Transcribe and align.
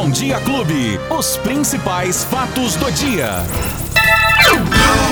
Bom 0.00 0.08
Dia 0.08 0.40
Clube. 0.40 0.98
Os 1.10 1.36
principais 1.36 2.24
fatos 2.24 2.74
do 2.74 2.90
dia. 2.90 3.32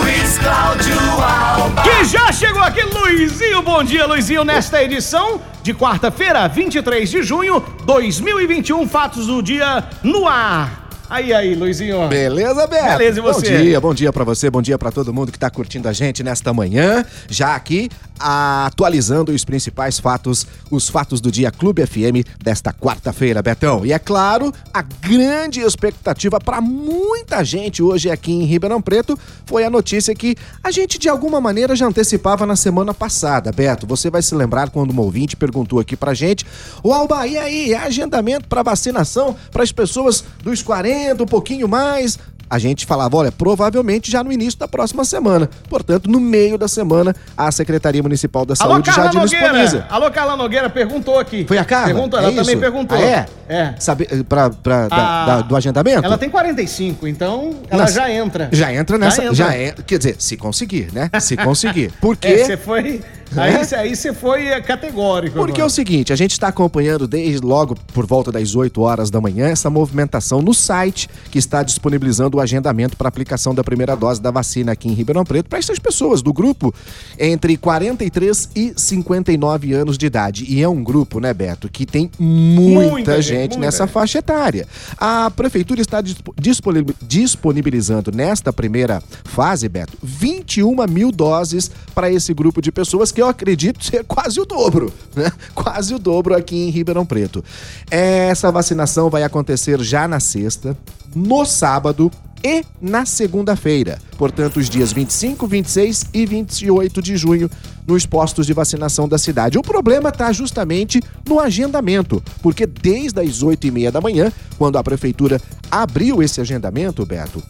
Luiz 0.01 0.39
Cláudio 0.39 0.99
Alba. 1.23 1.83
Que 1.83 2.07
já 2.07 2.33
chegou 2.33 2.63
aqui, 2.63 2.81
Luizinho. 2.81 3.61
Bom 3.61 3.85
dia, 3.85 4.07
Luizinho, 4.07 4.45
nesta 4.45 4.83
edição 4.83 5.43
de 5.63 5.75
quarta-feira, 5.75 6.49
23 6.49 7.07
de 7.07 7.23
junho 7.23 7.63
2021. 7.85 8.89
Fatos 8.89 9.27
do 9.27 9.43
dia 9.43 9.85
no 10.03 10.27
ar. 10.27 10.88
Aí, 11.11 11.33
aí, 11.33 11.55
Luizinho. 11.55 12.07
Beleza, 12.07 12.67
Beto? 12.67 12.99
Beleza, 12.99 13.19
e 13.19 13.23
você? 13.23 13.41
Bom 13.41 13.63
dia, 13.63 13.81
bom 13.81 13.95
dia 13.95 14.13
pra 14.13 14.25
você, 14.25 14.51
bom 14.51 14.61
dia 14.61 14.79
pra 14.79 14.91
todo 14.91 15.13
mundo 15.13 15.33
que 15.33 15.39
tá 15.39 15.49
curtindo 15.49 15.89
a 15.89 15.93
gente 15.93 16.23
nesta 16.23 16.53
manhã. 16.53 17.03
Já 17.31 17.55
aqui, 17.55 17.89
atualizando 18.21 19.33
os 19.33 19.43
principais 19.43 19.99
fatos, 19.99 20.47
os 20.71 20.91
fatos 20.91 21.19
do 21.23 21.31
dia 21.31 21.51
Clube 21.51 21.87
FM 21.87 22.29
desta 22.43 22.75
quarta-feira, 22.75 23.41
Betão. 23.41 23.87
E 23.87 23.93
é 23.93 23.99
claro, 23.99 24.53
a 24.73 24.83
grande 24.83 25.61
expectativa 25.61 26.39
pra 26.39 26.61
muita 26.61 27.43
gente 27.43 27.83
hoje 27.83 28.11
aqui 28.11 28.33
em 28.33 28.45
Ribeirão 28.45 28.83
Preto 28.83 29.19
foi 29.47 29.65
a 29.65 29.71
notícia 29.71 30.15
que 30.15 30.37
a 30.63 30.71
gente 30.71 30.99
de 30.99 31.09
alguma 31.09 31.41
maneira 31.41 31.75
já 31.75 31.87
antecipava 31.87 32.45
na 32.45 32.57
semana 32.57 32.93
passada, 32.93 33.51
Beto. 33.51 33.87
Você 33.87 34.11
vai 34.11 34.21
se 34.21 34.35
lembrar 34.35 34.69
quando 34.69 34.93
um 34.93 35.01
ouvinte 35.01 35.37
perguntou 35.37 35.81
aqui 35.81 35.97
pra 35.97 36.13
gente: 36.13 36.45
"O 36.83 36.93
Alba, 36.93 37.27
e 37.27 37.39
aí, 37.39 37.73
é 37.73 37.79
agendamento 37.79 38.47
pra 38.47 38.63
vacinação 38.63 39.35
para 39.51 39.63
as 39.63 39.73
pessoas 39.73 40.23
dos 40.43 40.63
40 40.63 40.98
um 41.23 41.27
pouquinho 41.27 41.69
mais. 41.69 42.19
A 42.51 42.59
gente 42.59 42.87
falava, 42.87 43.15
olha, 43.15 43.31
provavelmente 43.31 44.11
já 44.11 44.25
no 44.25 44.33
início 44.33 44.59
da 44.59 44.67
próxima 44.67 45.05
semana. 45.05 45.51
Portanto, 45.69 46.09
no 46.11 46.19
meio 46.19 46.57
da 46.57 46.67
semana, 46.67 47.15
a 47.37 47.53
Secretaria 47.53 48.03
Municipal 48.03 48.47
da 48.47 48.55
Alô, 48.59 48.73
Saúde 48.75 48.87
já 48.87 48.95
Carla 48.95 49.21
disponibiliza. 49.21 49.77
Nogueira. 49.77 49.87
Alô, 49.91 50.11
Carla 50.11 50.37
Nogueira 50.37 50.71
perguntou 50.71 51.19
aqui. 51.19 51.45
Foi 51.47 51.59
a 51.59 51.65
Carla? 51.65 51.93
Perguntou, 51.93 52.19
É 52.19 52.23
ela 52.23 52.33
isso? 52.33 52.41
também 52.41 52.59
perguntou. 52.59 52.97
Ah, 52.97 53.03
é? 53.03 53.27
É. 53.49 53.75
Sabe, 53.79 54.07
pra, 54.29 54.51
pra, 54.51 54.89
da- 54.89 54.97
A- 54.97 55.27
da- 55.27 55.41
do 55.43 55.57
agendamento? 55.57 56.05
Ela 56.05 56.19
tem 56.19 56.29
45, 56.31 57.07
então 57.09 57.57
ela 57.71 57.85
Nas- 57.85 57.95
já 57.95 58.11
entra. 58.11 58.49
Já 58.53 58.73
entra 58.75 58.99
nessa. 58.99 59.23
entra. 59.23 59.35
Já 59.35 59.55
é, 59.55 59.73
quer 59.87 59.99
dizer, 59.99 60.17
se 60.19 60.37
conseguir, 60.37 60.89
né? 60.93 61.11
Se 61.21 61.37
conseguir. 61.39 61.91
Porque. 62.01 62.27
É, 62.29 62.45
você 62.45 62.57
foi. 62.57 63.01
Aí 63.37 63.55
É? 63.57 63.63
você 63.63 63.75
aí 63.75 63.95
você 63.95 64.15
foi 64.15 64.47
é, 64.47 64.59
categórico. 64.59 65.37
Porque 65.37 65.61
é 65.61 65.63
o 65.63 65.67
agora. 65.67 65.69
seguinte, 65.71 66.15
a 66.15 66.17
gente 66.17 66.33
está 66.33 66.49
acompanhando 66.49 67.07
desde 67.07 67.45
logo 67.45 67.75
por 67.93 68.07
volta 68.07 68.33
das 68.33 68.55
8 68.55 68.81
horas 68.81 69.11
da 69.11 69.21
manhã 69.21 69.49
essa 69.49 69.69
movimentação 69.69 70.41
no 70.41 70.55
site 70.55 71.11
que 71.31 71.39
está 71.39 71.63
disponibilizando 71.63 72.39
o 72.39 72.41
agendamento 72.41 72.97
para 72.97 73.07
aplicação 73.07 73.55
da 73.55 73.63
primeira 73.63 73.95
dose 73.95 74.19
da 74.23 74.31
vacina 74.31 74.73
aqui 74.73 74.89
em 74.89 74.95
Ribeirão 74.95 75.25
Preto 75.25 75.47
para 75.47 75.59
essas 75.59 75.79
pessoas 75.79 76.23
do 76.23 76.33
grupo 76.33 76.75
entre 77.19 77.59
43 77.59 78.49
e 78.57 78.73
59 78.75 79.75
anos 79.75 79.99
de 79.99 80.07
idade. 80.07 80.47
E 80.49 80.63
é 80.63 80.69
um 80.69 80.83
grupo, 80.83 81.21
né, 81.21 81.35
Beto, 81.35 81.69
que 81.69 81.85
tem 81.85 82.11
muita, 82.19 82.91
Muita 82.91 83.21
gente, 83.23 83.38
gente 83.43 83.53
muita 83.53 83.67
nessa 83.67 83.85
gente. 83.85 83.93
faixa 83.93 84.19
etária. 84.19 84.67
A 84.97 85.31
prefeitura 85.31 85.81
está 85.81 86.01
dispo- 86.01 86.35
disponib- 86.39 86.95
disponibilizando 87.03 88.11
nesta 88.13 88.53
primeira 88.53 89.03
fase, 89.25 89.69
Beto, 89.69 89.97
21 90.03 90.75
mil 90.89 91.11
doses 91.13 91.71
para 91.95 92.11
esse 92.11 92.33
grupo 92.35 92.61
de 92.61 92.71
pessoas 92.73 93.13
que 93.13 93.21
eu 93.21 93.27
acredito 93.29 93.85
ser 93.85 94.05
quase 94.05 94.41
o 94.41 94.45
dobro, 94.45 94.93
né? 95.15 95.31
Quase 95.55 95.95
o 95.95 95.99
dobro 95.99 96.35
aqui 96.37 96.57
em 96.57 96.71
Ribeirão 96.71 97.05
Preto. 97.07 97.45
Essa 97.91 98.51
vacinação 98.51 99.11
vai 99.11 99.23
acontecer 99.23 99.81
já 99.81 100.07
na 100.09 100.21
sexta, 100.21 100.77
no 101.15 101.45
sábado 101.45 102.11
e 102.43 102.65
na 102.81 103.05
segunda-feira. 103.05 103.99
Portanto, 104.17 104.59
os 104.59 104.69
dias 104.69 104.93
25, 104.93 105.47
26 105.47 106.07
e 106.13 106.27
28 106.27 107.03
de 107.03 107.17
junho 107.17 107.51
nos 107.87 108.05
postos 108.05 108.47
de 108.47 108.53
vacinação 108.53 109.09
da 109.09 109.17
cidade. 109.17 109.59
O 109.59 109.63
problema 109.63 110.11
está 110.11 110.31
justamente 110.33 111.01
no 111.27 111.41
agendamento, 111.41 112.23
porque 112.43 112.67
desde 112.67 113.21
as 113.21 113.43
8 113.43 113.67
e 113.67 113.71
meia 113.71 113.93
da 113.93 114.01
manhã, 114.01 114.33
quando 114.59 114.77
a 114.77 114.85
prefeitura 114.85 115.41
abriu 115.71 116.23
esse 116.23 116.41
agendamento, 116.41 117.07
Beto, 117.07 117.43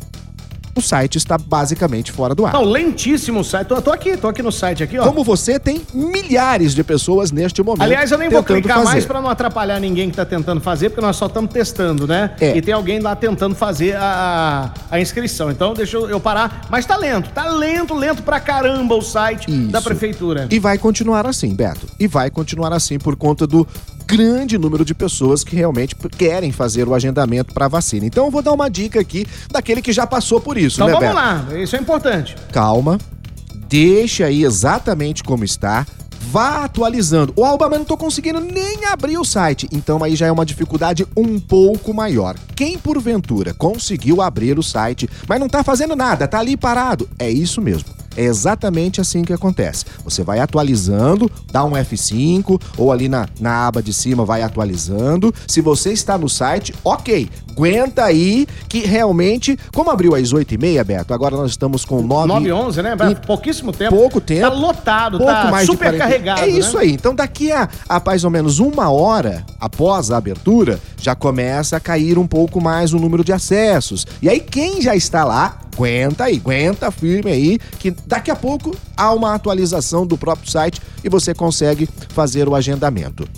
o 0.78 0.82
site 0.82 1.16
está 1.16 1.36
basicamente 1.36 2.10
fora 2.10 2.34
do 2.34 2.46
ar. 2.46 2.52
Não, 2.52 2.64
lentíssimo 2.64 3.40
o 3.40 3.44
site. 3.44 3.66
Tô, 3.66 3.82
tô 3.82 3.90
aqui, 3.92 4.16
tô 4.16 4.28
aqui 4.28 4.42
no 4.42 4.50
site 4.50 4.82
aqui, 4.82 4.98
ó. 4.98 5.04
Como 5.04 5.22
você 5.22 5.58
tem 5.58 5.82
milhares 5.92 6.74
de 6.74 6.82
pessoas 6.82 7.30
neste 7.30 7.62
momento. 7.62 7.82
Aliás, 7.82 8.10
eu 8.10 8.18
nem 8.18 8.28
vou 8.28 8.42
clicar 8.42 8.78
fazer. 8.78 8.88
mais 8.88 9.04
pra 9.04 9.20
não 9.20 9.28
atrapalhar 9.28 9.78
ninguém 9.80 10.10
que 10.10 10.16
tá 10.16 10.24
tentando 10.24 10.60
fazer, 10.60 10.90
porque 10.90 11.00
nós 11.00 11.16
só 11.16 11.26
estamos 11.26 11.52
testando, 11.52 12.06
né? 12.06 12.30
É. 12.40 12.56
E 12.56 12.62
tem 12.62 12.72
alguém 12.72 13.00
lá 13.00 13.14
tentando 13.14 13.54
fazer 13.54 13.96
a, 13.96 14.72
a 14.90 15.00
inscrição. 15.00 15.50
Então 15.50 15.74
deixa 15.74 15.96
eu, 15.96 16.08
eu 16.08 16.20
parar. 16.20 16.66
Mas 16.70 16.86
tá 16.86 16.96
lento, 16.96 17.30
tá 17.30 17.48
lento, 17.48 17.94
lento 17.94 18.22
pra 18.22 18.40
caramba 18.40 18.94
o 18.94 19.02
site 19.02 19.50
Isso. 19.50 19.70
da 19.70 19.82
prefeitura. 19.82 20.46
E 20.50 20.58
vai 20.58 20.78
continuar 20.78 21.26
assim, 21.26 21.54
Beto. 21.54 21.86
E 21.98 22.06
vai 22.06 22.30
continuar 22.30 22.72
assim 22.72 22.98
por 22.98 23.16
conta 23.16 23.46
do 23.46 23.66
grande 24.08 24.56
número 24.56 24.86
de 24.86 24.94
pessoas 24.94 25.44
que 25.44 25.54
realmente 25.54 25.94
querem 25.94 26.50
fazer 26.50 26.88
o 26.88 26.94
agendamento 26.94 27.52
para 27.52 27.68
vacina. 27.68 28.06
Então 28.06 28.24
eu 28.24 28.30
vou 28.30 28.40
dar 28.40 28.52
uma 28.54 28.70
dica 28.70 28.98
aqui 28.98 29.26
daquele 29.50 29.82
que 29.82 29.92
já 29.92 30.06
passou 30.06 30.40
por 30.40 30.56
isso, 30.56 30.76
Então 30.76 30.86
né, 30.86 30.94
vamos 30.94 31.08
Beto? 31.08 31.14
lá, 31.14 31.60
isso 31.60 31.76
é 31.76 31.78
importante. 31.78 32.34
Calma, 32.50 32.98
deixa 33.68 34.24
aí 34.24 34.44
exatamente 34.44 35.22
como 35.22 35.44
está. 35.44 35.86
Vá 36.30 36.64
atualizando. 36.64 37.32
O 37.36 37.44
Alba, 37.44 37.68
mas 37.68 37.78
não 37.78 37.86
tô 37.86 37.96
conseguindo 37.96 38.40
nem 38.40 38.84
abrir 38.86 39.16
o 39.18 39.24
site. 39.24 39.68
Então 39.72 40.02
aí 40.02 40.16
já 40.16 40.26
é 40.26 40.32
uma 40.32 40.44
dificuldade 40.44 41.06
um 41.16 41.38
pouco 41.38 41.94
maior. 41.94 42.34
Quem 42.56 42.76
porventura 42.78 43.54
conseguiu 43.54 44.20
abrir 44.20 44.58
o 44.58 44.62
site, 44.62 45.08
mas 45.28 45.38
não 45.38 45.48
tá 45.48 45.62
fazendo 45.62 45.94
nada, 45.94 46.26
tá 46.26 46.38
ali 46.38 46.56
parado, 46.56 47.08
é 47.18 47.30
isso 47.30 47.60
mesmo. 47.62 47.88
É 48.18 48.24
exatamente 48.24 49.00
assim 49.00 49.22
que 49.22 49.32
acontece. 49.32 49.84
Você 50.02 50.24
vai 50.24 50.40
atualizando, 50.40 51.30
dá 51.52 51.64
um 51.64 51.70
F5 51.70 52.60
ou 52.76 52.90
ali 52.90 53.08
na, 53.08 53.28
na 53.38 53.68
aba 53.68 53.80
de 53.80 53.94
cima 53.94 54.24
vai 54.24 54.42
atualizando. 54.42 55.32
Se 55.46 55.60
você 55.60 55.92
está 55.92 56.18
no 56.18 56.28
site, 56.28 56.74
ok. 56.82 57.30
Aguenta 57.58 58.04
aí 58.04 58.46
que 58.68 58.80
realmente, 58.80 59.58
como 59.74 59.90
abriu 59.90 60.14
às 60.14 60.32
8h30, 60.32 60.84
Beto, 60.84 61.12
agora 61.12 61.36
nós 61.36 61.50
estamos 61.50 61.84
com 61.84 62.00
9 62.00 62.28
9 62.28 62.48
e 62.48 62.52
11, 62.52 62.82
né? 62.82 62.96
E 63.10 63.26
Pouquíssimo 63.26 63.72
tempo. 63.72 63.96
pouco 63.96 64.20
tempo. 64.20 64.42
Tá 64.42 64.54
lotado, 64.54 65.18
pouco 65.18 65.32
tá 65.32 65.50
mais 65.50 65.66
de 65.66 65.72
super 65.72 65.96
40 65.96 65.98
carregado. 65.98 66.40
É 66.42 66.48
isso 66.48 66.76
né? 66.76 66.84
aí. 66.84 66.92
Então, 66.92 67.14
daqui 67.14 67.50
a, 67.50 67.68
a 67.88 68.00
mais 68.04 68.22
ou 68.22 68.30
menos 68.30 68.60
uma 68.60 68.90
hora 68.90 69.44
após 69.60 70.10
a 70.10 70.16
abertura, 70.16 70.78
já 70.96 71.14
começa 71.14 71.76
a 71.76 71.80
cair 71.80 72.16
um 72.16 72.26
pouco 72.26 72.60
mais 72.60 72.92
o 72.92 72.98
número 72.98 73.24
de 73.24 73.32
acessos. 73.32 74.06
E 74.22 74.28
aí, 74.28 74.38
quem 74.38 74.80
já 74.80 74.94
está 74.94 75.24
lá, 75.24 75.58
aguenta 75.74 76.24
aí, 76.24 76.36
aguenta 76.36 76.90
firme 76.90 77.32
aí, 77.32 77.58
que 77.78 77.90
daqui 78.06 78.30
a 78.30 78.36
pouco 78.36 78.74
há 78.96 79.12
uma 79.12 79.34
atualização 79.34 80.06
do 80.06 80.16
próprio 80.16 80.50
site 80.50 80.80
e 81.02 81.08
você 81.08 81.34
consegue 81.34 81.88
fazer 82.10 82.48
o 82.48 82.54
agendamento. 82.54 83.28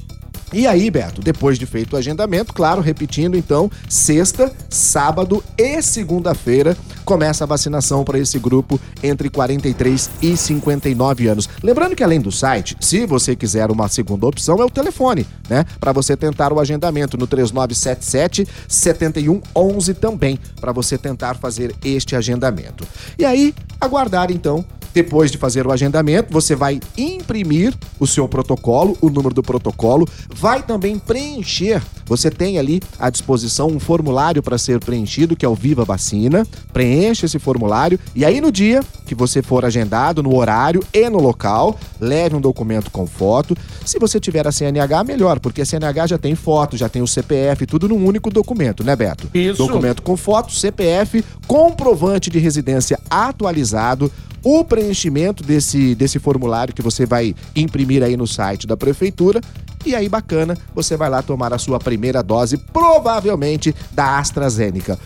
E 0.52 0.66
aí, 0.66 0.90
Beto, 0.90 1.20
depois 1.20 1.58
de 1.58 1.66
feito 1.66 1.94
o 1.94 1.96
agendamento, 1.96 2.52
claro, 2.52 2.80
repetindo 2.80 3.36
então, 3.36 3.70
sexta, 3.88 4.52
sábado 4.68 5.44
e 5.56 5.80
segunda-feira 5.80 6.76
começa 7.04 7.44
a 7.44 7.46
vacinação 7.46 8.04
para 8.04 8.18
esse 8.18 8.38
grupo 8.38 8.80
entre 9.02 9.30
43 9.30 10.10
e 10.22 10.36
59 10.36 11.28
anos. 11.28 11.48
Lembrando 11.62 11.94
que 11.94 12.02
além 12.02 12.20
do 12.20 12.32
site, 12.32 12.76
se 12.80 13.06
você 13.06 13.36
quiser 13.36 13.70
uma 13.70 13.88
segunda 13.88 14.26
opção, 14.26 14.60
é 14.60 14.64
o 14.64 14.70
telefone, 14.70 15.26
né? 15.48 15.64
Para 15.78 15.92
você 15.92 16.16
tentar 16.16 16.52
o 16.52 16.60
agendamento 16.60 17.16
no 17.16 17.26
3977 17.26 18.46
7111 18.68 19.94
também, 19.94 20.38
para 20.60 20.72
você 20.72 20.98
tentar 20.98 21.36
fazer 21.36 21.74
este 21.84 22.16
agendamento. 22.16 22.86
E 23.18 23.24
aí, 23.24 23.54
aguardar 23.80 24.30
então 24.30 24.64
depois 24.94 25.30
de 25.30 25.38
fazer 25.38 25.66
o 25.66 25.72
agendamento, 25.72 26.32
você 26.32 26.54
vai 26.54 26.80
imprimir 26.96 27.74
o 27.98 28.06
seu 28.06 28.28
protocolo, 28.28 28.96
o 29.00 29.08
número 29.08 29.34
do 29.34 29.42
protocolo, 29.42 30.08
vai 30.34 30.62
também 30.62 30.98
preencher. 30.98 31.82
Você 32.06 32.30
tem 32.30 32.58
ali 32.58 32.80
à 32.98 33.08
disposição 33.08 33.68
um 33.68 33.78
formulário 33.78 34.42
para 34.42 34.58
ser 34.58 34.80
preenchido, 34.80 35.36
que 35.36 35.46
é 35.46 35.48
o 35.48 35.54
Viva 35.54 35.84
Vacina. 35.84 36.44
Preenche 36.72 37.26
esse 37.26 37.38
formulário 37.38 38.00
e 38.14 38.24
aí 38.24 38.40
no 38.40 38.50
dia 38.50 38.82
que 39.06 39.14
você 39.14 39.42
for 39.42 39.64
agendado, 39.64 40.22
no 40.22 40.34
horário 40.36 40.82
e 40.92 41.08
no 41.08 41.20
local, 41.20 41.78
leve 42.00 42.34
um 42.34 42.40
documento 42.40 42.90
com 42.90 43.06
foto. 43.06 43.56
Se 43.84 43.98
você 43.98 44.18
tiver 44.18 44.46
a 44.46 44.52
CNH, 44.52 45.04
melhor, 45.04 45.38
porque 45.38 45.62
a 45.62 45.66
CNH 45.66 46.08
já 46.08 46.18
tem 46.18 46.34
foto, 46.34 46.76
já 46.76 46.88
tem 46.88 47.00
o 47.00 47.06
CPF, 47.06 47.66
tudo 47.66 47.88
num 47.88 48.04
único 48.04 48.30
documento, 48.30 48.82
né, 48.82 48.96
Beto? 48.96 49.28
Isso. 49.32 49.58
Documento 49.58 50.02
com 50.02 50.16
foto, 50.16 50.52
CPF, 50.52 51.24
comprovante 51.46 52.28
de 52.30 52.38
residência 52.38 52.98
atualizado, 53.08 54.10
o 54.42 54.64
preenchimento 54.64 55.42
desse, 55.42 55.94
desse 55.94 56.18
formulário 56.18 56.74
que 56.74 56.82
você 56.82 57.06
vai 57.06 57.34
imprimir 57.54 58.02
aí 58.02 58.16
no 58.16 58.26
site 58.26 58.66
da 58.66 58.76
prefeitura. 58.76 59.40
E 59.84 59.94
aí, 59.94 60.08
bacana, 60.08 60.56
você 60.74 60.96
vai 60.96 61.08
lá 61.08 61.22
tomar 61.22 61.52
a 61.54 61.58
sua 61.58 61.78
primeira 61.78 62.22
dose, 62.22 62.56
provavelmente 62.56 63.74
da 63.92 64.18
AstraZeneca. 64.18 64.98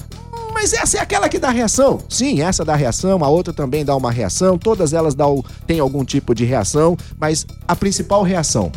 Mas 0.53 0.73
essa 0.73 0.99
é 0.99 1.01
aquela 1.01 1.29
que 1.29 1.39
dá 1.39 1.51
reação? 1.51 2.01
Sim, 2.09 2.41
essa 2.41 2.65
dá 2.65 2.75
reação, 2.75 3.23
a 3.25 3.29
outra 3.29 3.53
também 3.53 3.85
dá 3.85 3.95
uma 3.95 4.11
reação, 4.11 4.57
todas 4.57 4.93
elas 4.93 5.15
dão, 5.15 5.45
têm 5.67 5.81
algum 5.81 6.05
tipo 6.05 6.35
de 6.35 6.45
reação, 6.45 6.97
mas 7.19 7.47
a 7.67 7.77
principal 7.77 8.23
reação 8.23 8.71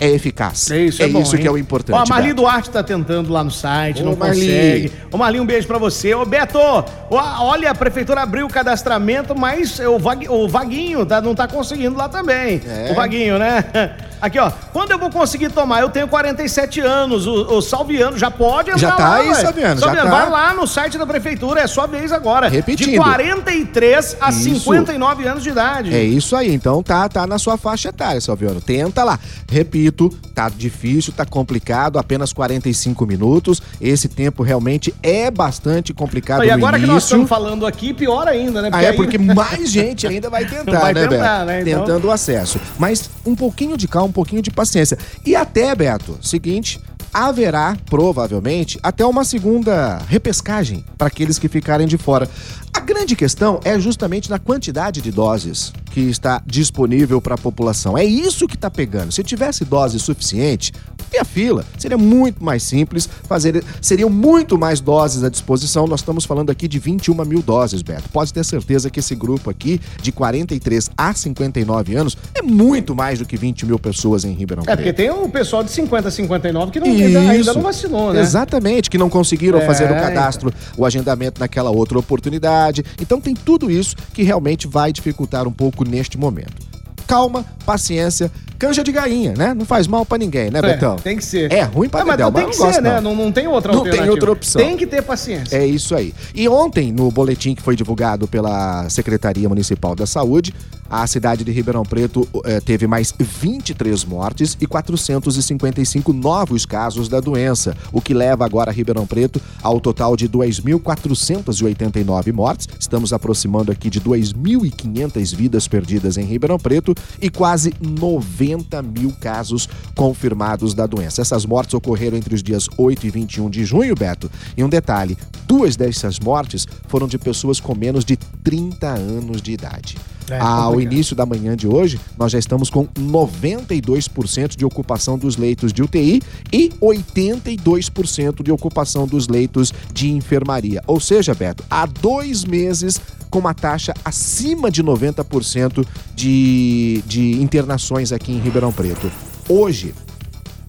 é 0.00 0.10
eficaz. 0.10 0.70
É 0.70 0.78
isso, 0.78 1.02
é, 1.02 1.08
bom, 1.08 1.20
isso 1.20 1.32
que 1.36 1.42
hein? 1.42 1.48
é 1.48 1.50
o 1.50 1.58
importante. 1.58 1.94
Ó, 1.96 2.02
a 2.02 2.06
Marli 2.06 2.28
Beto. 2.28 2.40
Duarte 2.42 2.70
tá 2.70 2.82
tentando 2.82 3.32
lá 3.32 3.44
no 3.44 3.50
site, 3.50 4.02
Ô, 4.02 4.06
não 4.06 4.16
Marli. 4.16 4.40
consegue. 4.40 4.92
Ô, 5.12 5.16
Marli, 5.18 5.38
um 5.40 5.46
beijo 5.46 5.66
pra 5.66 5.78
você. 5.78 6.14
Ô, 6.14 6.24
Beto, 6.24 6.58
ó, 6.58 6.84
olha, 7.10 7.70
a 7.70 7.74
prefeitura 7.74 8.22
abriu 8.22 8.46
o 8.46 8.48
cadastramento, 8.48 9.38
mas 9.38 9.78
o, 9.78 9.98
Vag- 9.98 10.28
o 10.28 10.48
Vaguinho 10.48 11.04
tá- 11.06 11.20
não 11.20 11.34
tá 11.34 11.46
conseguindo 11.46 11.96
lá 11.96 12.08
também. 12.08 12.60
É. 12.66 12.90
O 12.90 12.94
Vaguinho, 12.94 13.38
né? 13.38 13.64
Aqui, 14.20 14.38
ó. 14.38 14.50
Quando 14.70 14.90
eu 14.90 14.98
vou 14.98 15.08
conseguir 15.08 15.48
tomar? 15.48 15.80
Eu 15.80 15.88
tenho 15.88 16.06
47 16.06 16.78
anos. 16.80 17.26
O, 17.26 17.56
o 17.56 17.62
Salviano 17.62 18.18
já 18.18 18.30
pode 18.30 18.68
entrar 18.68 18.78
Já 18.78 18.92
tá 18.92 19.08
lá, 19.08 19.16
aí, 19.16 19.28
ué. 19.28 19.34
Salviano, 19.34 19.80
já 19.80 19.86
Salviano, 19.86 20.10
tá. 20.10 20.16
vai 20.20 20.30
lá 20.30 20.52
no 20.52 20.66
site 20.66 20.98
da 20.98 21.06
prefeitura, 21.06 21.62
é 21.62 21.66
sua 21.66 21.86
vez 21.86 22.12
agora. 22.12 22.46
Repetindo. 22.46 22.90
De 22.90 22.96
43 22.98 24.16
a 24.20 24.28
Isso. 24.28 24.42
59 24.60 25.26
anos 25.26 25.42
de 25.42 25.48
idade. 25.48 25.94
É 25.94 26.02
isso 26.02 26.36
aí, 26.36 26.52
então 26.54 26.82
tá, 26.82 27.08
tá 27.08 27.26
na 27.26 27.38
sua 27.38 27.56
faixa 27.56 27.88
etária, 27.88 28.20
Salviano. 28.20 28.60
Tenta 28.60 29.02
lá. 29.04 29.18
Repito, 29.50 29.89
tá 30.34 30.48
difícil, 30.48 31.12
tá 31.12 31.24
complicado, 31.24 31.98
apenas 31.98 32.32
45 32.32 33.06
minutos. 33.06 33.60
Esse 33.80 34.08
tempo 34.08 34.42
realmente 34.42 34.94
é 35.02 35.30
bastante 35.30 35.92
complicado 35.92 36.44
e 36.44 36.48
no 36.48 36.52
agora 36.52 36.78
que 36.78 36.86
nós 36.86 37.04
estamos 37.04 37.28
falando 37.28 37.66
aqui, 37.66 37.92
pior 37.94 38.26
ainda, 38.28 38.62
né? 38.62 38.70
Ah, 38.72 38.82
é 38.82 38.88
aí- 38.90 38.96
porque 38.96 39.18
mais 39.18 39.68
gente 39.70 40.06
ainda 40.06 40.28
vai 40.30 40.44
tentar, 40.46 40.78
Vai 40.80 40.94
né, 40.94 41.06
tentar, 41.06 41.38
Beto? 41.38 41.46
né, 41.46 41.60
então. 41.62 41.80
Tentando 41.84 42.06
o 42.08 42.10
acesso. 42.10 42.60
Mas 42.78 43.10
um 43.26 43.34
pouquinho 43.34 43.76
de 43.76 43.86
calma, 43.88 44.08
um 44.08 44.12
pouquinho 44.12 44.42
de 44.42 44.50
paciência. 44.50 44.98
E 45.24 45.34
até, 45.36 45.74
Beto, 45.74 46.18
seguinte, 46.22 46.80
haverá, 47.12 47.76
provavelmente, 47.86 48.78
até 48.82 49.04
uma 49.04 49.24
segunda 49.24 49.98
repescagem 50.08 50.84
para 50.96 51.06
aqueles 51.08 51.38
que 51.38 51.48
ficarem 51.48 51.86
de 51.86 51.96
fora. 51.98 52.28
A 52.72 52.80
grande 52.80 53.16
questão 53.16 53.58
é 53.64 53.78
justamente 53.80 54.30
na 54.30 54.38
quantidade 54.38 55.00
de 55.00 55.10
doses 55.10 55.72
que 55.90 56.00
está 56.00 56.42
disponível 56.46 57.20
para 57.20 57.34
a 57.34 57.38
população. 57.38 57.98
É 57.98 58.04
isso 58.04 58.46
que 58.46 58.54
está 58.54 58.70
pegando. 58.70 59.12
Se 59.12 59.22
tivesse 59.22 59.64
dose 59.64 59.98
suficiente, 59.98 60.72
e 61.12 61.18
a 61.18 61.24
fila 61.24 61.64
seria 61.78 61.98
muito 61.98 62.42
mais 62.44 62.62
simples, 62.62 63.08
fazer, 63.28 63.64
seriam 63.80 64.08
muito 64.10 64.56
mais 64.58 64.80
doses 64.80 65.24
à 65.24 65.28
disposição. 65.28 65.86
Nós 65.86 66.00
estamos 66.00 66.24
falando 66.24 66.50
aqui 66.50 66.68
de 66.68 66.78
21 66.78 67.14
mil 67.24 67.42
doses, 67.42 67.82
Beto. 67.82 68.08
Pode 68.10 68.32
ter 68.32 68.44
certeza 68.44 68.90
que 68.90 69.00
esse 69.00 69.14
grupo 69.14 69.50
aqui, 69.50 69.80
de 70.00 70.12
43 70.12 70.90
a 70.96 71.12
59 71.14 71.94
anos, 71.96 72.16
é 72.34 72.42
muito 72.42 72.94
mais 72.94 73.18
do 73.18 73.24
que 73.26 73.36
20 73.36 73.66
mil 73.66 73.78
pessoas 73.78 74.24
em 74.24 74.32
Ribeirão 74.32 74.62
É, 74.66 74.76
porque 74.76 74.92
Preto. 74.92 74.96
tem 74.96 75.10
o 75.10 75.28
pessoal 75.28 75.62
de 75.64 75.70
50 75.70 76.08
a 76.08 76.10
59 76.10 76.70
que 76.72 76.80
não, 76.80 76.86
ainda, 76.86 77.20
ainda 77.20 77.54
não 77.54 77.62
vacinou, 77.62 78.12
né? 78.12 78.20
Exatamente, 78.20 78.88
que 78.90 78.98
não 78.98 79.10
conseguiram 79.10 79.58
É, 79.60 79.66
fazer 79.66 79.84
o 79.84 79.94
cadastro, 79.94 80.52
o 80.76 80.84
agendamento 80.86 81.40
naquela 81.40 81.70
outra 81.70 81.98
oportunidade. 81.98 82.84
Então 83.00 83.20
tem 83.20 83.34
tudo 83.34 83.70
isso 83.70 83.96
que 84.14 84.22
realmente 84.22 84.66
vai 84.66 84.92
dificultar 84.92 85.46
um 85.48 85.52
pouco 85.52 85.84
neste 85.84 86.16
momento. 86.18 86.69
Calma, 87.10 87.44
paciência, 87.66 88.30
canja 88.56 88.84
de 88.84 88.92
gainha, 88.92 89.34
né? 89.36 89.52
Não 89.52 89.64
faz 89.64 89.86
mal 89.88 90.06
pra 90.06 90.16
ninguém, 90.16 90.50
né, 90.50 90.60
É, 90.60 90.62
Betão? 90.62 90.94
tem 90.96 91.16
que 91.16 91.24
ser. 91.24 91.52
É 91.52 91.62
ruim 91.62 91.88
pra 91.88 92.00
É, 92.00 92.04
mas 92.04 92.18
não 92.20 92.30
tem 92.32 92.46
mas 92.46 92.56
que 92.56 92.62
eu 92.62 92.66
não 92.66 92.72
ser, 92.72 92.80
né? 92.82 93.00
não. 93.00 93.16
Não, 93.16 93.32
tem 93.32 93.48
outra 93.48 93.72
Não 93.72 93.82
tem 93.82 94.08
outra 94.08 94.30
opção. 94.30 94.62
Tem 94.62 94.76
que 94.76 94.86
ter 94.86 95.02
paciência. 95.02 95.56
É 95.56 95.66
isso 95.66 95.94
aí. 95.94 96.14
E 96.34 96.48
ontem, 96.48 96.92
no 96.92 97.10
boletim 97.10 97.54
que 97.54 97.62
foi 97.62 97.74
divulgado 97.74 98.28
pela 98.28 98.88
Secretaria 98.88 99.48
Municipal 99.48 99.96
da 99.96 100.06
Saúde, 100.06 100.54
a 100.90 101.06
cidade 101.06 101.44
de 101.44 101.52
Ribeirão 101.52 101.84
Preto 101.84 102.28
eh, 102.44 102.58
teve 102.58 102.88
mais 102.88 103.14
23 103.16 104.04
mortes 104.04 104.58
e 104.60 104.66
455 104.66 106.12
novos 106.12 106.66
casos 106.66 107.08
da 107.08 107.20
doença, 107.20 107.76
o 107.92 108.00
que 108.00 108.12
leva 108.12 108.44
agora 108.44 108.72
Ribeirão 108.72 109.06
Preto 109.06 109.40
ao 109.62 109.80
total 109.80 110.16
de 110.16 110.28
2.489 110.28 112.32
mortes. 112.32 112.66
Estamos 112.78 113.12
aproximando 113.12 113.70
aqui 113.70 113.88
de 113.88 114.00
2.500 114.00 115.36
vidas 115.36 115.68
perdidas 115.68 116.18
em 116.18 116.24
Ribeirão 116.24 116.58
Preto 116.58 116.92
e 117.22 117.30
quase 117.30 117.72
90 117.80 118.82
mil 118.82 119.12
casos 119.20 119.68
confirmados 119.94 120.74
da 120.74 120.86
doença. 120.86 121.22
Essas 121.22 121.46
mortes 121.46 121.74
ocorreram 121.74 122.18
entre 122.18 122.34
os 122.34 122.42
dias 122.42 122.68
8 122.76 123.06
e 123.06 123.10
21 123.10 123.48
de 123.48 123.64
junho, 123.64 123.94
Beto. 123.94 124.28
E 124.56 124.64
um 124.64 124.68
detalhe: 124.68 125.16
duas 125.46 125.76
dessas 125.76 126.18
mortes 126.18 126.66
foram 126.88 127.06
de 127.06 127.16
pessoas 127.16 127.60
com 127.60 127.76
menos 127.76 128.04
de 128.04 128.16
30 128.16 128.88
anos 128.88 129.40
de 129.40 129.52
idade. 129.52 129.96
É, 130.30 130.38
Ao 130.38 130.70
complicado. 130.70 130.92
início 130.92 131.16
da 131.16 131.26
manhã 131.26 131.56
de 131.56 131.66
hoje, 131.66 132.00
nós 132.18 132.32
já 132.32 132.38
estamos 132.38 132.70
com 132.70 132.86
92% 132.86 134.56
de 134.56 134.64
ocupação 134.64 135.18
dos 135.18 135.36
leitos 135.36 135.72
de 135.72 135.82
UTI 135.82 136.22
e 136.52 136.70
82% 136.80 138.42
de 138.42 138.52
ocupação 138.52 139.06
dos 139.06 139.28
leitos 139.28 139.72
de 139.92 140.10
enfermaria. 140.10 140.82
Ou 140.86 141.00
seja, 141.00 141.34
Beto, 141.34 141.64
há 141.70 141.86
dois 141.86 142.44
meses 142.44 143.00
com 143.30 143.38
uma 143.38 143.54
taxa 143.54 143.94
acima 144.04 144.70
de 144.70 144.82
90% 144.82 145.86
de, 146.14 147.02
de 147.06 147.32
internações 147.40 148.12
aqui 148.12 148.32
em 148.32 148.38
Ribeirão 148.38 148.72
Preto. 148.72 149.10
Hoje, 149.48 149.94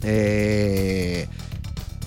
é, 0.03 1.27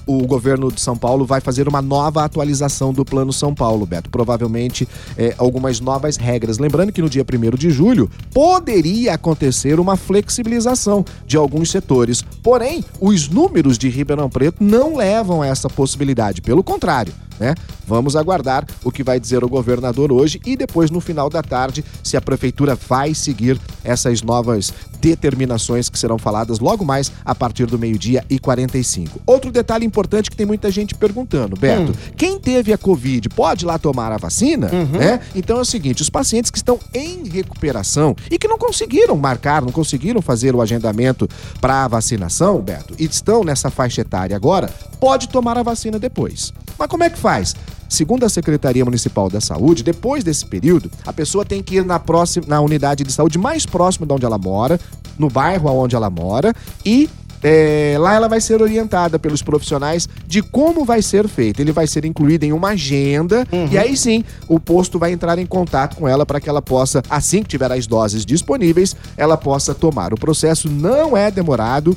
o 0.06 0.26
governo 0.26 0.70
de 0.70 0.80
São 0.80 0.96
Paulo 0.96 1.24
vai 1.24 1.40
fazer 1.40 1.68
uma 1.68 1.82
nova 1.82 2.24
atualização 2.24 2.92
do 2.92 3.04
Plano 3.04 3.32
São 3.32 3.54
Paulo, 3.54 3.86
Beto. 3.86 4.10
Provavelmente 4.10 4.88
é, 5.16 5.34
algumas 5.38 5.80
novas 5.80 6.16
regras. 6.16 6.58
Lembrando 6.58 6.92
que 6.92 7.02
no 7.02 7.08
dia 7.08 7.24
1 7.24 7.56
de 7.56 7.70
julho 7.70 8.10
poderia 8.32 9.14
acontecer 9.14 9.80
uma 9.80 9.96
flexibilização 9.96 11.04
de 11.26 11.36
alguns 11.36 11.70
setores. 11.70 12.22
Porém, 12.42 12.84
os 13.00 13.28
números 13.28 13.78
de 13.78 13.88
Ribeirão 13.88 14.28
Preto 14.28 14.62
não 14.62 14.96
levam 14.96 15.42
a 15.42 15.46
essa 15.46 15.68
possibilidade. 15.68 16.42
Pelo 16.42 16.62
contrário, 16.62 17.12
né? 17.38 17.54
Vamos 17.86 18.16
aguardar 18.16 18.64
o 18.82 18.90
que 18.90 19.02
vai 19.02 19.20
dizer 19.20 19.44
o 19.44 19.48
governador 19.48 20.10
hoje 20.10 20.40
e 20.44 20.56
depois, 20.56 20.90
no 20.90 21.00
final 21.00 21.28
da 21.28 21.42
tarde, 21.42 21.84
se 22.02 22.16
a 22.16 22.20
prefeitura 22.20 22.75
vai 22.75 23.14
seguir 23.14 23.60
essas 23.82 24.22
novas 24.22 24.72
determinações 25.00 25.90
que 25.90 25.98
serão 25.98 26.19
faladas 26.19 26.58
logo 26.58 26.82
mais 26.82 27.12
a 27.25 27.34
partir 27.34 27.66
do 27.66 27.78
meio-dia 27.78 28.25
e 28.31 28.38
45. 28.38 29.20
Outro 29.26 29.52
detalhe 29.52 29.84
importante 29.84 30.31
que 30.31 30.36
tem 30.36 30.46
muita 30.46 30.70
gente 30.70 30.94
perguntando, 30.94 31.56
Beto: 31.56 31.92
quem 32.16 32.38
teve 32.38 32.72
a 32.72 32.78
Covid 32.78 33.28
pode 33.28 33.64
ir 33.64 33.66
lá 33.66 33.78
tomar 33.78 34.12
a 34.12 34.16
vacina? 34.16 34.69
Né? 34.69 35.20
Então 35.34 35.58
é 35.58 35.60
o 35.60 35.64
seguinte: 35.64 36.00
os 36.00 36.08
pacientes 36.08 36.50
que 36.50 36.56
estão 36.56 36.78
em 36.94 37.28
recuperação 37.28 38.16
e 38.30 38.38
que 38.38 38.48
não 38.48 38.56
conseguiram 38.56 39.16
marcar, 39.16 39.60
não 39.60 39.72
conseguiram 39.72 40.22
fazer 40.22 40.54
o 40.54 40.62
agendamento 40.62 41.28
para 41.60 41.84
a 41.84 41.88
vacinação, 41.88 42.60
Beto, 42.60 42.94
e 42.98 43.04
estão 43.04 43.44
nessa 43.44 43.70
faixa 43.70 44.00
etária 44.00 44.34
agora, 44.34 44.70
pode 44.98 45.28
tomar 45.28 45.58
a 45.58 45.62
vacina 45.62 45.98
depois. 45.98 46.52
Mas 46.79 46.88
como 46.88 47.05
é 47.05 47.11
que 47.11 47.19
faz? 47.19 47.55
Segundo 47.88 48.25
a 48.25 48.29
Secretaria 48.29 48.85
Municipal 48.85 49.31
da 49.31 49.41
Saúde, 49.41 49.82
depois 49.82 50.25
desse 50.25 50.44
período, 50.44 50.91
a 51.06 51.12
pessoa 51.12 51.44
tem 51.44 51.62
que 51.62 51.76
ir 51.76 51.85
na, 51.85 51.99
próxima, 51.99 52.47
na 52.49 52.61
unidade 52.61 53.05
de 53.05 53.12
saúde 53.12 53.38
mais 53.38 53.67
próxima 53.67 54.06
de 54.06 54.12
onde 54.12 54.25
ela 54.25 54.38
mora, 54.38 54.81
no 55.19 55.29
bairro 55.29 55.69
onde 55.71 55.94
ela 55.94 56.11
mora, 56.11 56.53
e 56.85 57.09
é, 57.44 57.97
lá 58.00 58.15
ela 58.15 58.26
vai 58.26 58.41
ser 58.41 58.62
orientada 58.62 59.19
pelos 59.19 59.43
profissionais 59.43 60.09
de 60.26 60.41
como 60.41 60.82
vai 60.82 61.03
ser 61.03 61.29
feito. 61.29 61.61
Ele 61.61 61.73
vai 61.73 61.87
ser 61.87 62.06
incluído 62.06 62.44
em 62.44 62.53
uma 62.53 62.71
agenda 62.71 63.47
e 63.71 63.76
aí 63.76 63.94
sim 63.99 64.25
o 64.49 64.59
posto 64.59 64.99
vai 64.99 65.12
entrar 65.12 65.38
em 65.38 65.44
contato 65.44 65.97
com 65.97 66.09
ela 66.09 66.25
para 66.25 66.41
que 66.41 66.49
ela 66.49 66.62
possa, 66.62 67.03
assim 67.11 67.43
que 67.43 67.49
tiver 67.50 67.71
as 67.71 67.87
doses 67.87 68.25
disponíveis, 68.25 68.97
ela 69.15 69.37
possa 69.37 69.75
tomar. 69.75 70.15
O 70.15 70.19
processo 70.19 70.71
não 70.71 71.15
é 71.15 71.31
demorado. 71.31 71.94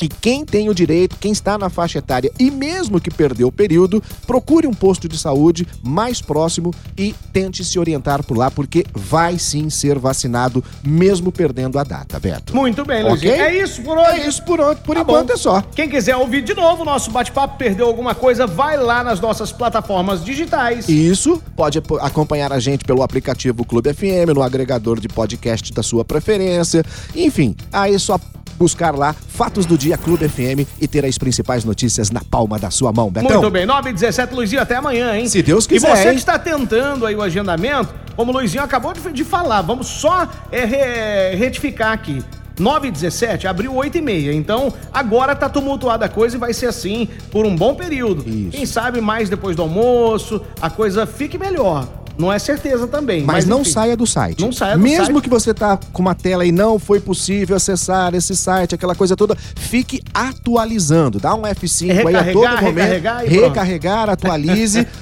E 0.00 0.08
quem 0.08 0.44
tem 0.44 0.68
o 0.68 0.74
direito, 0.74 1.16
quem 1.20 1.32
está 1.32 1.58
na 1.58 1.68
faixa 1.68 1.98
etária 1.98 2.30
e 2.38 2.50
mesmo 2.50 3.00
que 3.00 3.10
perdeu 3.10 3.48
o 3.48 3.52
período, 3.52 4.02
procure 4.26 4.66
um 4.66 4.72
posto 4.74 5.08
de 5.08 5.18
saúde 5.18 5.66
mais 5.82 6.20
próximo 6.20 6.72
e 6.96 7.14
tente 7.32 7.64
se 7.64 7.78
orientar 7.78 8.22
por 8.24 8.36
lá, 8.36 8.50
porque 8.50 8.84
vai 8.94 9.38
sim 9.38 9.68
ser 9.70 9.98
vacinado, 9.98 10.62
mesmo 10.84 11.32
perdendo 11.32 11.78
a 11.78 11.84
data, 11.84 12.18
Beto. 12.20 12.54
Muito 12.54 12.84
bem? 12.84 13.02
Luizinho. 13.02 13.32
É 13.32 13.54
isso 13.62 13.82
por 13.82 13.98
hoje. 13.98 14.20
É 14.20 14.28
isso 14.28 14.42
por, 14.44 14.60
onde- 14.60 14.80
por 14.82 14.94
Tá 14.94 15.02
enquanto 15.02 15.28
bom. 15.28 15.34
é 15.34 15.36
só. 15.36 15.62
Quem 15.74 15.88
quiser 15.88 16.16
ouvir 16.16 16.42
de 16.42 16.54
novo 16.54 16.82
o 16.82 16.84
nosso 16.84 17.10
bate-papo, 17.10 17.58
perdeu 17.58 17.86
alguma 17.86 18.14
coisa, 18.14 18.46
vai 18.46 18.76
lá 18.76 19.02
nas 19.02 19.20
nossas 19.20 19.50
plataformas 19.50 20.24
digitais. 20.24 20.88
Isso, 20.88 21.42
pode 21.56 21.78
acompanhar 22.00 22.52
a 22.52 22.60
gente 22.60 22.84
pelo 22.84 23.02
aplicativo 23.02 23.64
Clube 23.64 23.92
FM, 23.92 24.32
no 24.34 24.42
agregador 24.42 25.00
de 25.00 25.08
podcast 25.08 25.72
da 25.72 25.82
sua 25.82 26.04
preferência. 26.04 26.84
Enfim, 27.16 27.56
aí 27.72 27.94
é 27.94 27.98
só 27.98 28.18
buscar 28.58 28.94
lá 28.94 29.14
Fatos 29.14 29.64
do 29.64 29.78
Dia 29.78 29.96
Clube 29.96 30.28
FM 30.28 30.66
e 30.80 30.88
ter 30.88 31.04
as 31.06 31.16
principais 31.16 31.64
notícias 31.64 32.10
na 32.10 32.20
palma 32.28 32.58
da 32.58 32.70
sua 32.70 32.92
mão, 32.92 33.10
Betão. 33.10 33.30
Muito 33.30 33.50
bem, 33.50 33.64
9 33.64 33.90
e 33.90 33.92
17, 33.92 34.34
Luizinho, 34.34 34.60
até 34.62 34.74
amanhã, 34.76 35.16
hein? 35.16 35.28
Se 35.28 35.42
Deus 35.42 35.66
quiser, 35.66 35.88
E 35.88 35.96
você 35.96 36.02
hein? 36.08 36.10
que 36.14 36.18
está 36.18 36.38
tentando 36.38 37.06
aí 37.06 37.14
o 37.14 37.22
agendamento, 37.22 37.94
como 38.16 38.32
o 38.32 38.34
Luizinho 38.34 38.62
acabou 38.64 38.92
de, 38.92 39.00
de 39.12 39.24
falar, 39.24 39.62
vamos 39.62 39.86
só 39.86 40.28
é, 40.50 40.64
re- 40.64 41.36
retificar 41.36 41.92
aqui. 41.92 42.22
9 42.58 42.88
e 42.88 42.90
17, 42.90 43.46
abriu 43.46 43.72
8 43.72 43.98
e 43.98 44.00
meia. 44.00 44.32
Então, 44.32 44.72
agora 44.92 45.36
tá 45.36 45.48
tumultuada 45.48 46.06
a 46.06 46.08
coisa 46.08 46.34
e 46.36 46.40
vai 46.40 46.52
ser 46.52 46.66
assim 46.66 47.08
por 47.30 47.46
um 47.46 47.54
bom 47.54 47.72
período. 47.76 48.28
Isso. 48.28 48.50
Quem 48.50 48.66
sabe 48.66 49.00
mais 49.00 49.28
depois 49.30 49.54
do 49.54 49.62
almoço, 49.62 50.40
a 50.60 50.68
coisa 50.68 51.06
fique 51.06 51.38
melhor. 51.38 51.86
Não 52.18 52.32
é 52.32 52.38
certeza 52.38 52.86
também. 52.86 53.22
Mas, 53.22 53.46
não 53.46 53.60
enfim. 53.60 53.70
saia 53.70 53.96
do 53.96 54.06
site. 54.06 54.40
Não 54.40 54.52
saia 54.52 54.76
do 54.76 54.82
Mesmo 54.82 55.06
site. 55.06 55.20
que 55.22 55.28
você 55.30 55.54
tá 55.54 55.78
com 55.92 56.02
uma 56.02 56.14
tela 56.14 56.44
e 56.44 56.50
não 56.50 56.78
foi 56.78 56.98
possível 56.98 57.56
acessar 57.56 58.14
esse 58.14 58.36
site, 58.36 58.74
aquela 58.74 58.94
coisa 58.94 59.14
toda, 59.16 59.36
fique 59.56 60.02
atualizando. 60.12 61.20
Dá 61.20 61.34
um 61.34 61.42
F5 61.42 62.06
aí 62.08 62.16
a 62.16 62.32
todo 62.32 62.48
momento. 62.62 62.64
recarregar 62.64 63.24
e 63.24 63.28
recarregar, 63.28 64.10
atualize. 64.10 64.86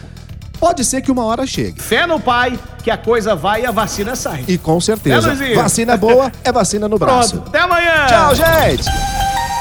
Pode 0.59 0.85
ser 0.85 1.03
que 1.03 1.11
uma 1.11 1.25
hora 1.25 1.47
chegue. 1.47 1.81
Fé 1.81 2.07
no 2.07 2.19
pai 2.19 2.59
que 2.83 2.91
a 2.91 2.97
coisa 2.97 3.35
vai 3.35 3.63
e 3.63 3.67
a 3.67 3.71
vacina 3.71 4.17
sai. 4.17 4.45
E 4.49 4.57
com 4.57 4.81
certeza. 4.81 5.33
É, 5.33 5.55
vacina 5.55 5.97
boa 5.97 6.33
é 6.43 6.51
vacina 6.51 6.89
no 6.89 6.99
braço. 6.99 7.37
Pronto, 7.37 7.49
até 7.49 7.61
amanhã! 7.61 8.07
Tchau, 8.07 8.35
gente! 8.35 9.06